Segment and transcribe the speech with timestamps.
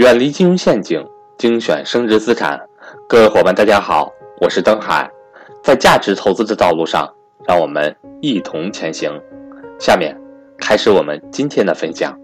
[0.00, 2.58] 远离金融陷阱，精选升值资产。
[3.06, 5.10] 各位伙伴，大家好，我是登海。
[5.62, 7.14] 在价值投资的道路上，
[7.46, 9.12] 让我们一同前行。
[9.78, 10.18] 下面
[10.56, 12.18] 开始我们今天的分享。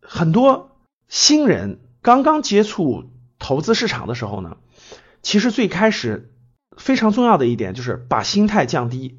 [0.00, 0.70] 很多
[1.08, 3.02] 新人刚刚接触
[3.40, 4.58] 投资市场的时候呢，
[5.22, 6.32] 其实最开始
[6.76, 9.18] 非常重要的一点就是把心态降低，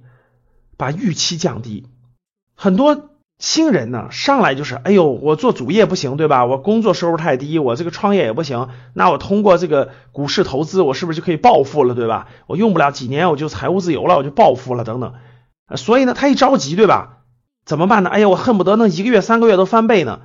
[0.77, 1.86] 把预期降低。
[2.55, 3.09] 很多
[3.41, 6.45] 新人呢，上来就是，哎呦，我做主业不行，对吧？
[6.45, 8.70] 我工作收入太低，我这个创业也不行。
[8.94, 12.27] 那我通过这个股市投资，我是不是就可以暴富了，对吧？
[12.45, 15.16] 我用不了几年，我就财务自由了，我就暴富了，等等。
[15.76, 17.23] 所以呢，他一着急，对吧？
[17.66, 18.12] 怎么办呢？
[18.12, 20.22] 哎呀，我恨不得能一个月、三个月都翻倍呢。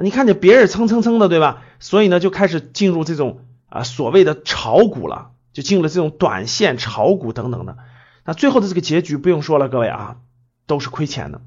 [0.00, 1.62] 你看见别人蹭蹭蹭的，对吧？
[1.80, 7.78] 所以呢，就开始进入这种啊所谓的炒股了，就进入了这种短线炒股等等的。
[8.24, 10.18] 那最后的这个结局不用说了，各位啊，
[10.68, 11.40] 都是亏钱的。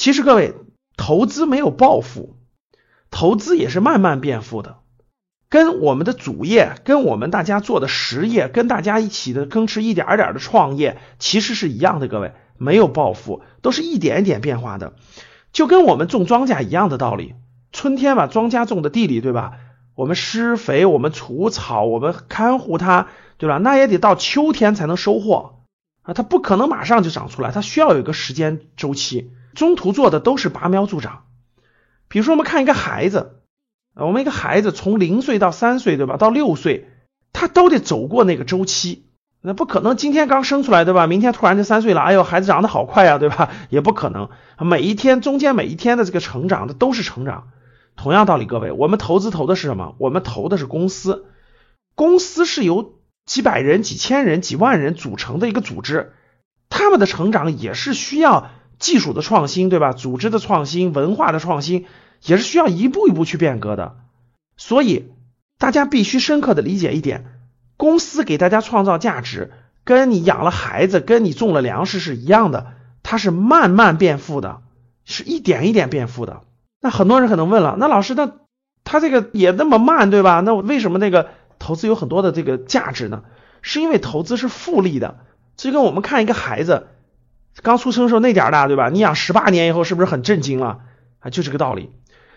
[0.00, 0.54] 其实各位，
[0.96, 2.38] 投资没有暴富，
[3.10, 4.78] 投资也是慢慢变富的，
[5.50, 12.08] 跟我们的主业，跟我们大家做的实业，跟大家一起的耕吃一点点的创业，其实是一样的。
[12.08, 14.94] 各位，没有暴富，都是一点一点变化的，
[15.52, 17.34] 就跟我们种庄稼一样的道理。
[17.70, 19.58] 春天把庄稼种的地里，对吧？
[19.94, 23.58] 我们施肥，我们除草，我们看护它，对吧？
[23.58, 25.66] 那也得到秋天才能收获
[26.00, 29.32] 啊，它不可能马上就长出来，它需要有一个时间周期。
[29.54, 31.24] 中途做的都是拔苗助长，
[32.08, 33.40] 比如说我们看一个孩子，
[33.94, 36.16] 我们一个孩子从零岁到三岁，对吧？
[36.16, 36.88] 到六岁，
[37.32, 39.06] 他都得走过那个周期，
[39.42, 41.06] 那不可能今天刚生出来，对吧？
[41.06, 43.50] 明天突然就三岁了，哎呦，孩子长得好快啊，对吧？
[43.70, 44.28] 也不可能，
[44.58, 47.48] 每一天中间每一天的这个成长的都是成长。
[47.96, 49.94] 同样道理，各位，我们投资投的是什么？
[49.98, 51.26] 我们投的是公司，
[51.94, 52.94] 公司是由
[53.26, 56.12] 几百人、几千人、几万人组成的一个组织，
[56.70, 58.50] 他们的成长也是需要。
[58.80, 59.92] 技术的创新，对吧？
[59.92, 61.86] 组织的创新，文化的创新，
[62.24, 63.94] 也是需要一步一步去变革的。
[64.56, 65.12] 所以
[65.58, 67.26] 大家必须深刻的理解一点：
[67.76, 69.52] 公司给大家创造价值，
[69.84, 72.72] 跟你养了孩子，跟你种了粮食是一样的，
[73.02, 74.62] 它是慢慢变富的，
[75.04, 76.40] 是一点一点变富的。
[76.80, 78.32] 那很多人可能问了，那老师，那
[78.82, 80.40] 他这个也那么慢，对吧？
[80.40, 81.28] 那为什么那个
[81.58, 83.24] 投资有很多的这个价值呢？
[83.60, 85.18] 是因为投资是复利的，
[85.56, 86.86] 就跟我们看一个孩子。
[87.62, 88.88] 刚出生时候那点大，对吧？
[88.88, 90.80] 你养十八年以后，是不是很震惊了？
[91.18, 91.90] 啊，就这个道理。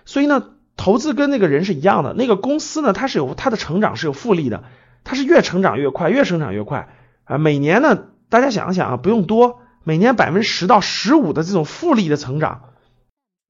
[0.05, 0.43] 所以呢，
[0.75, 2.13] 投资跟那个人是一样的。
[2.13, 4.63] 那个公司呢，它是有它的成长是有复利的，
[5.03, 6.89] 它是越成长越快，越成长越快
[7.23, 7.37] 啊。
[7.37, 7.97] 每年呢，
[8.29, 12.63] 大家想一想啊，不用多，每年百分之十到十五的这种复利的成长，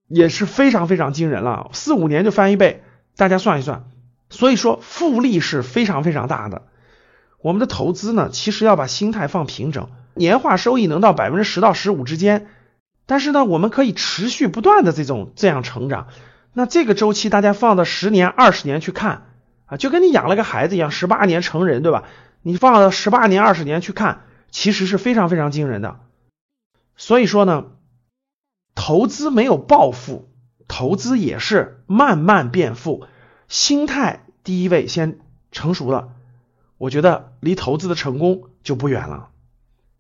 [0.08, 1.70] 也是非常非常惊人了。
[1.74, 2.84] 四五年就翻一倍，
[3.16, 3.86] 大家算一算。
[4.30, 6.64] 所以说，复利是非常非常大的。
[7.42, 9.90] 我们的投资呢，其实要把心态放平整。
[10.16, 12.48] 年化收益能到百分之十到十五之间，
[13.06, 16.08] 但是呢，我们可以持续不断的这种这样成长。
[16.54, 19.26] 那这个周期大家放到十年、二十年去看
[19.66, 22.04] 啊，就跟你养了个孩子一样，十八年成人，对吧？
[22.42, 26.00] 你放到十八年、二十年去看，其实是非常非常惊人的。
[26.96, 27.66] 所以说呢，
[28.76, 30.30] 投资没有暴富，
[30.68, 33.08] 投资也是慢慢变富。
[33.48, 35.20] 心态第一位先
[35.52, 36.10] 成熟了，
[36.78, 39.30] 我觉得离投资的成功就不远了。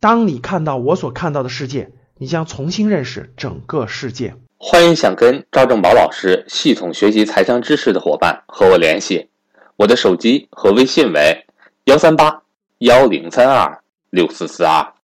[0.04, 4.36] 当你看到我所看到的世界，你将重新认识整个世界。
[4.58, 9.30] 欢迎想跟赵正宝老师系统学习财商知识的伙伴和我联系，
[9.78, 11.46] 我的手机和微信为
[11.86, 12.42] 幺三八
[12.80, 14.94] 幺零三二六四四二。